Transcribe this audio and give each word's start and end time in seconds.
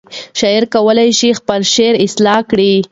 شاعر 0.39 0.63
کولی 0.73 1.09
شي 1.19 1.29
خپل 1.39 1.61
شعر 1.73 1.93
اصلاح 2.05 2.39
کړي. 2.51 2.71